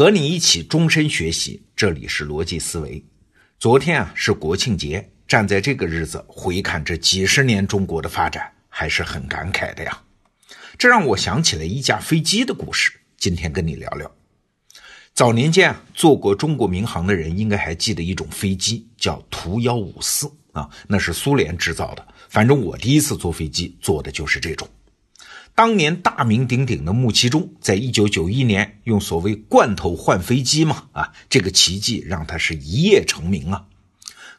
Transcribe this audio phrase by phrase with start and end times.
[0.00, 3.04] 和你一起终身学习，这里是逻辑思维。
[3.58, 10.02] 昨天啊是国庆节，站在这个日子回看这几十年中国的发展，还是很感慨的呀。
[10.78, 14.10] 这让我想起了一架飞机的故事，今天跟你聊聊。
[15.12, 22.08] 早年间啊，坐过中国民航的人应该还记得一种飞机，叫图幺五四啊，那是苏联制造的。
[22.30, 24.66] 反正我第一次坐飞机坐的就是这种。
[25.54, 33.66] 当年大名鼎鼎的穆其中，在一九九一年用所谓“罐头换飞机”嘛，啊，这个奇迹让他是一夜成名啊。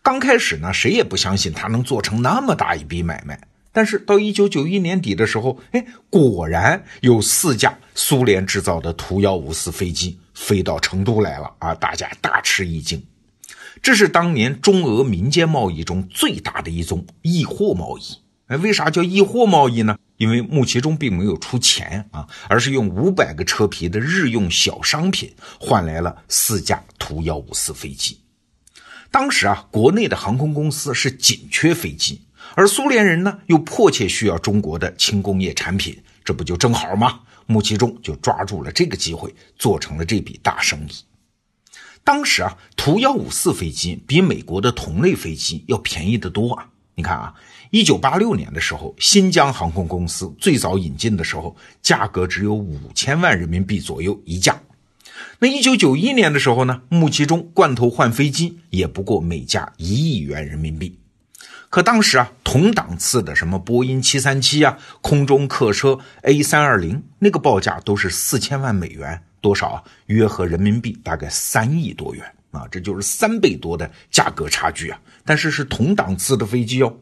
[0.02, 3.40] 刚开始呢，谁也不相信他能做成那么大一笔买卖。
[3.74, 11.76] 但是到一九九一年底的时候，哎，果然有四架苏联制造的图幺五四飞机飞到成都来了啊！
[11.76, 13.02] 大家大吃一惊。
[13.82, 18.18] 这是当年中俄民间贸易中最大的一宗易货贸易。
[18.48, 19.98] 哎，为啥叫易货贸易呢？
[20.22, 28.20] 因为穆其中并没有出钱啊，而是用五百个车皮的日用小商品换来了四架图幺五四飞机。
[29.10, 32.22] 当时啊，国内的航空公司是紧缺飞机，
[32.54, 37.22] 而苏联人呢又迫切需要中国的轻工业产品，这不就正好吗？
[37.48, 40.92] 穆其中就抓住了这个机会，做成了这笔大生意。
[42.04, 46.68] 当时啊，图幺五四飞机比美国的同类飞机要便宜得多啊。
[46.94, 47.34] 你看啊，
[47.70, 54.62] 一九八六年的时候，新疆航空公司最早引进的时候，价格只有五千万人民币左右一架。
[55.40, 60.98] 那一九九一年的时候呢，穆其中罐头换飞机也不过每架一亿元人民币。
[61.70, 69.84] 可当时啊，同档次的什么波音七三七啊、空中客车 A 三二零，那个报价都是四千万美元，多少啊？
[70.08, 72.26] 约合人民币大概三亿多元。
[72.52, 75.00] 啊，这就是三倍多的价格差距啊！
[75.26, 76.94] 但是是同档次的飞机哦，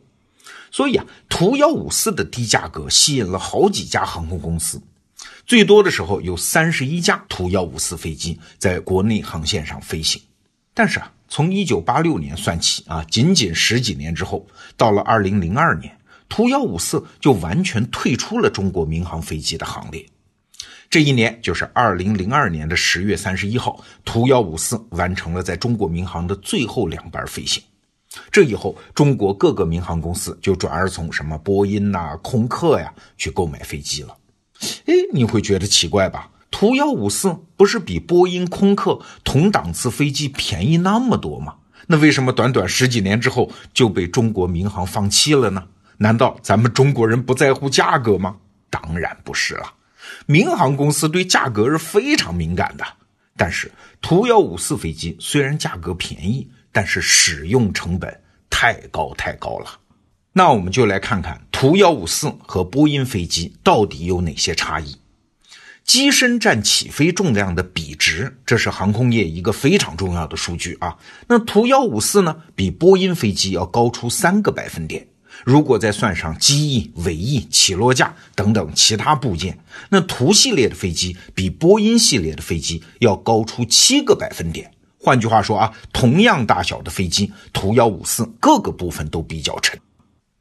[0.72, 4.82] 所以啊，图幺五四的低价格吸引了好几家航空公司，
[5.46, 10.22] 最多的时候有三十一架图幺五四飞机在国内航线上飞行。
[10.74, 15.98] 但是啊，从一九八六年算起啊，仅仅十几年之后，到了二零零二年，
[16.30, 20.06] 图幺五四就完全退出了中国民航飞机的行列。
[20.90, 27.62] 这一年就是二零零二年的十月三十一号，图幺五四完成了在中国民航的最后两班飞行。
[28.32, 34.18] 这以后，中国各个民航公司就转而从什么波音呐、空客呀去购买飞机了。
[34.88, 36.32] 哎，你会觉得奇怪吧？
[36.50, 41.54] 图幺五四不是比波音、空客同档次飞机便宜那么多吗？
[41.86, 45.64] 那为什么短短十几年之后就被中国民航放弃了呢？
[45.98, 48.38] 难道咱们中国人不在乎价格吗？
[48.72, 49.74] 当然不是了。
[50.32, 52.86] 民航公司对价格是非常敏感的，
[53.36, 58.16] 但是图幺五四飞机虽然价格便宜，但是使用成本
[58.48, 59.80] 太高太高了。
[60.32, 64.96] 那我们就来看看图幺五四和波音飞机到底有哪些差异。
[65.84, 70.96] 机身占起飞重量的比值，这是航空业一个非常重要的数据啊。
[71.28, 75.08] 那图幺五四呢，比波音飞机要高出三个百分点。
[75.46, 79.58] 如果再算上机翼、尾翼、起落架等等其他部件，
[79.90, 84.72] 那图系列的飞机比波音系列的飞机要高出七个百分点。
[85.02, 89.80] 换句话说啊，同样大小的飞机，图幺五四各个部分都比较沉，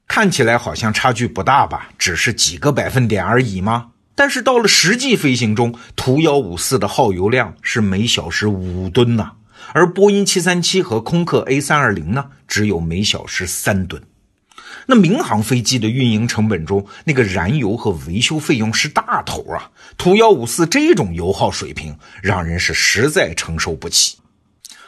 [0.09, 1.91] 看起来好像差距不大吧？
[1.97, 3.91] 只是几个百分点而已吗？
[4.17, 9.31] 但是到了实际飞行中，图幺五四的耗油量是每小时五吨呐，
[9.73, 14.03] 而波音七三七和空客 A 三二零呢，只有每小时三吨。
[14.91, 19.71] 那民航飞机的运营成本中，那个燃油和维修费用是大头啊！
[19.99, 24.17] 图幺五四这种油耗水平，让人是实在承受不起。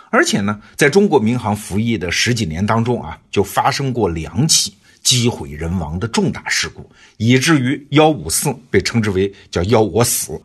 [0.09, 4.73] 而且呢，在中国民航服役的十几年当中啊，就发生过两起
[5.03, 10.41] 机毁人亡的重大事故，以至于幺五四被称之为叫“要我死”。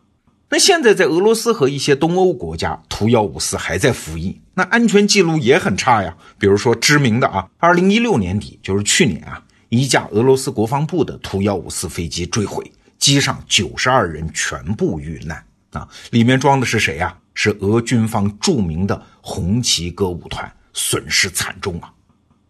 [0.50, 6.14] 那现在在俄罗斯和一些东欧国家，图幺五四还在服役，那安全记录也很差呀。
[6.38, 9.42] 比如说知名的啊，二零一六年底，就是去年啊，
[9.76, 17.18] 一架俄罗斯国防部的图幺五四飞机坠毁，机上九十二人全部遇难啊，里面装的是谁呀？
[17.34, 21.92] 是俄军方著名的红旗歌舞团，损失惨重啊。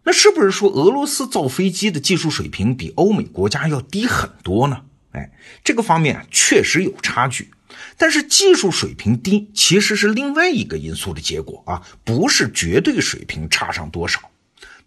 [0.03, 4.83] 那是不是说俄罗斯造飞机的技术水平比欧美国家要低很多呢？
[5.11, 5.29] 哎，
[5.63, 7.51] 这个方面确实有差距。
[7.97, 14.21] 但是技术水平低其实是另外一个因素的结果啊，不是绝对水平差上多少，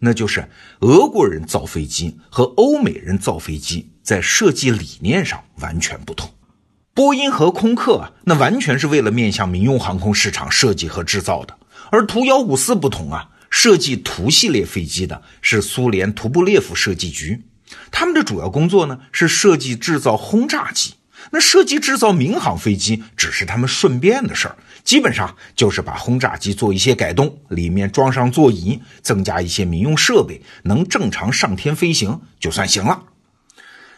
[0.03, 0.49] 那就是
[0.79, 6.29] 俄国人造飞机和欧美人造飞机在设计理念上完全不同。
[6.93, 11.55] 波音和空客啊，那完全是为了面向民用航空市场设计和制造的，
[11.91, 17.43] 而图幺五四不同啊，设计图系列飞机的是苏联图布列夫设计局，
[17.91, 20.95] 他们的主要工作呢是设计制造轰炸机。
[21.29, 33.03] 那设计制造民航飞机只是他们顺便的事儿，基本上就是把轰炸机做一些改动，里面装上座椅，增加一些民用设备，能正常上天飞行就算行了。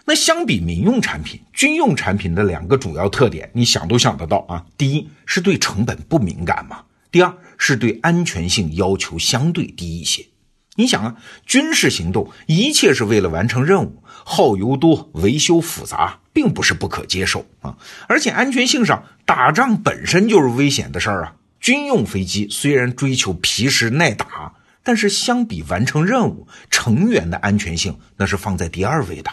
[0.05, 4.65] 那相比民用产品，军用产品的两个主要特点，你想都想得到啊。
[4.77, 10.25] 第一是对成本不敏感嘛，第二是对安全性要求相对低一些。
[10.75, 11.15] 你想啊，
[11.45, 17.77] 军事行动一切是为了完成任务，耗油多，维修复杂，并不是不可接受啊。
[18.07, 21.35] 而且安全性上，打仗本身就是危险的事儿啊。
[21.59, 29.29] 军用飞机虽然追求皮实耐打，但是相比完成任务，成员的安全性那是放在第二位的。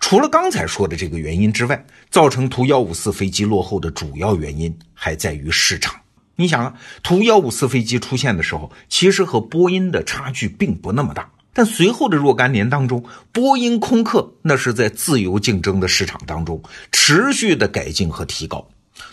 [0.00, 5.99] 除了刚才说的这个原因之外，造成图幺五四飞机落后的主要原因还在于市场。
[6.40, 11.30] 你想啊，图幺五四飞机出现的时候，其实和波音的差距并不那么大。
[11.52, 18.66] 但随后的若干年当中，波音、空客那是在自由竞争的市场当中持续的改进和提高。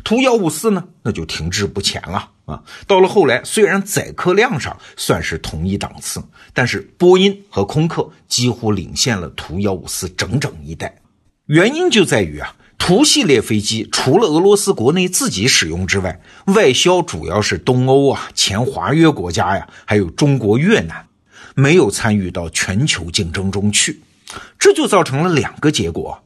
[0.06, 2.64] 图幺五四呢，那就停滞不前了啊。
[2.88, 6.24] 到了后来，虽然载客量上算是同一档次，
[6.54, 11.02] 但是波音和空客几乎领先了图幺五四整整一代。
[11.48, 21.08] 原因就在于啊，图系列飞机除了俄罗斯国内自己使用之外，外销主要是东欧啊、前华约国家呀，还有中国、越南，
[21.56, 24.02] 没有参与到全球竞争中去，
[24.58, 26.24] 这就造成了两个结果。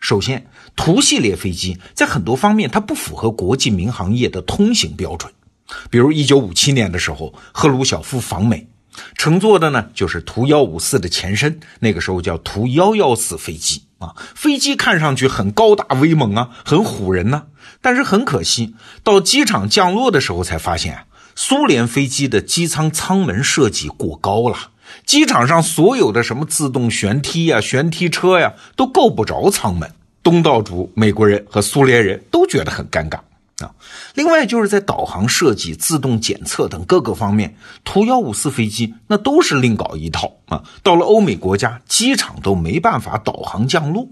[0.00, 5.32] 首先，图系列飞机在很多方面它不符合国际民航业的通行标准。
[5.90, 8.66] 比如，一九五七年的时候，赫鲁晓夫访美，
[9.16, 14.16] 乘坐的呢就是图幺五四的前身，那个时候叫图幺幺四飞机啊。
[14.34, 17.44] 飞机看上去很高大威猛啊，很唬人呢。
[17.80, 18.74] 但是很可惜，
[19.04, 21.06] 到机场降落的时候才发现，
[21.36, 24.56] 苏联飞机的机舱舱门设计过高了。
[25.06, 29.92] 机场上所有的什么自动旋梯呀、旋梯车呀，都够不着舱门。
[30.22, 33.20] 东道主美国人和苏联人都觉得很尴尬
[33.64, 33.74] 啊。
[34.14, 40.64] 另外就是在导航设计、自动检测等各个方面，图幺五四飞机那都是另搞一套啊。
[40.82, 44.08] 到了欧美国家，机场都没办法导航降落。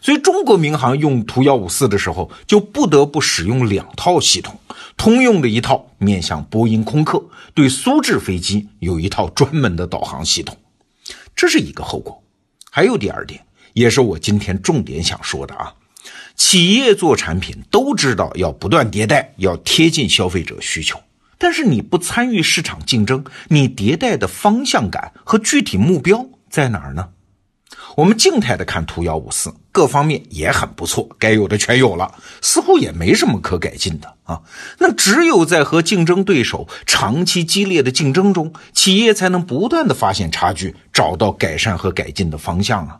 [0.00, 4.58] 所以中国民航用图幺五四的时候，就不得不使用两套系统，
[4.96, 10.56] 通用的一套面向波音、空客，对苏制飞机有一套专门的导航系统，
[11.36, 12.22] 这是一个后果。
[12.70, 13.44] 还有第二点，
[13.74, 15.74] 也是我今天重点想说的啊，
[16.36, 21.00] 企业做产品都知道要不断迭代，要贴近消费者需求，
[21.38, 27.08] 但是你不参与市场竞争，你迭代的方向感和具体目标在哪儿呢？
[27.96, 34.42] 我们静态的看图幺五四，各方面也很不错，该有的全有了，似乎也没什么可改进的啊。
[34.78, 42.98] 那只有在和竞争对手长期激烈的竞争中，企业才能不断的发现差距，找到改善和改进的方向啊。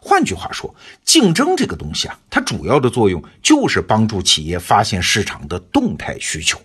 [0.00, 0.74] 换句话说，
[1.04, 6.60] 竞争这个东西啊，它主要的作用就是帮助企业发现市场的动态需求。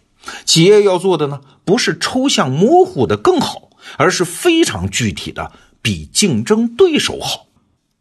[0.46, 5.52] 企业要做的呢，不是抽象模糊的更好，而是非常具体的。
[5.84, 7.48] 比竞争对手好，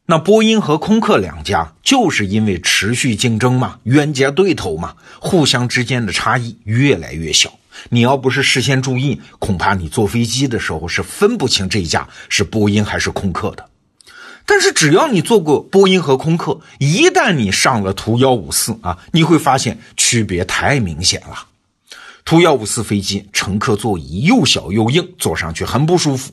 [0.04, 7.50] 那波音和空客两家就是因为持续竞争嘛，冤家对头嘛，互相之间的差异越来越小。
[7.88, 13.66] 你要不是事先注意，恐怕你坐飞机的时候是分不清这一架是波音还是空客的。
[14.50, 21.46] 但是只要你坐过波音和空客，一旦你上了图幺五四啊，你会发现区别太明显了。
[22.24, 26.32] 图幺五四飞机乘客座椅又小又硬，坐上去很不舒服。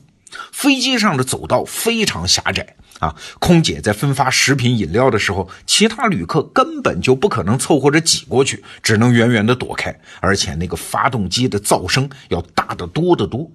[0.50, 9.96] 飞机上的走道非常狭窄啊，空姐在分发食品饮料的时候，其他旅客根本就不可能凑合着挤过去，只能远远的躲开。
[10.18, 13.48] 而且那个发动机的噪声要大得多得多。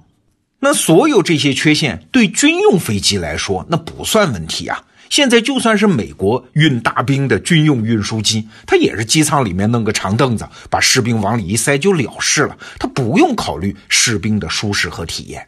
[0.66, 4.82] 那所有这些缺陷对军用飞机来说那不算问题啊。
[5.10, 15.46] 现在就算是美国运大兵的军用运输机，它也是机舱里面弄个长凳子，把士兵往里一塞就了事了，它不用考虑士兵的舒适和体验。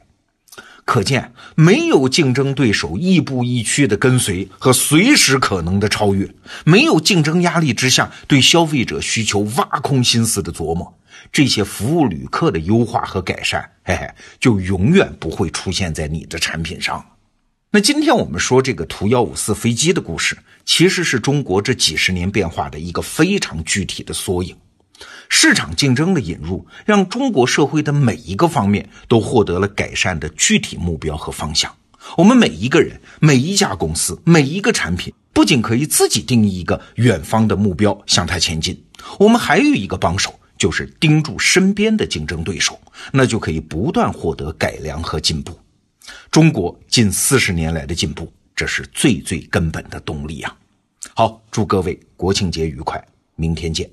[0.84, 6.29] 可见，没有竞争对手亦步亦趋的跟随和随时可能的超越，
[6.65, 10.93] 没有竞争压力之下对消费者需求挖空心思的琢磨，
[11.32, 17.03] 这些服务旅客的优化和改善，嘿嘿，就永远不会出现在你的产品上。
[17.72, 24.55] 那今天我们说这个图幺五四飞机的故事，其实是中国这几十年变化的一个非常具体的缩影。
[25.27, 31.75] 市场竞争的引入，让中国社会的每一个方面都获得了改善的具体目标和方向。
[32.15, 38.82] 我们每一个人、每一家公司、每一个产品，不仅可以自己定义一个远方的目标向它前进，
[39.20, 42.79] 我们还有一个帮手，就是盯住身边的竞争对手，
[43.12, 45.57] 那就可以不断获得改良和进步。
[46.29, 50.57] 中国近四十年来的进步，这是最最根本的动力啊！
[51.13, 53.03] 好，祝各位国庆节愉快，
[53.35, 53.89] 明天见。